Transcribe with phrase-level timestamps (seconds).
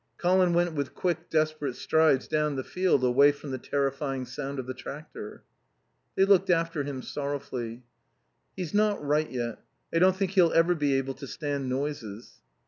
[0.17, 4.65] Colin went with quick, desperate strides down the field away from the terrifying sound of
[4.65, 5.43] the tractor.
[6.15, 7.83] They looked after him sorrowfully.
[8.55, 9.59] "He's not right yet.
[9.93, 12.41] I don't think he'll ever be able to stand noises."